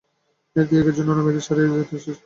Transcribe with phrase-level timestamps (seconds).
[0.55, 2.13] এই ত্যাগেই সে অন্য মেয়েদের ছাড়িয়ে যেতে চাইছিল।